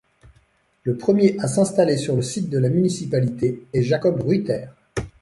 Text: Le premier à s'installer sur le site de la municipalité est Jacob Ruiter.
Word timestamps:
Le 0.83 0.97
premier 0.97 1.35
à 1.37 1.47
s'installer 1.47 1.95
sur 1.95 2.15
le 2.15 2.23
site 2.23 2.49
de 2.49 2.57
la 2.57 2.69
municipalité 2.69 3.67
est 3.71 3.83
Jacob 3.83 4.19
Ruiter. 4.19 4.65